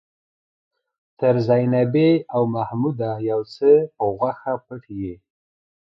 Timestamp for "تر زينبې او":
1.19-2.41